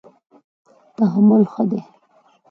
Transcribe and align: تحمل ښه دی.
تحمل 0.97 1.43
ښه 1.51 1.63
دی. 1.69 1.81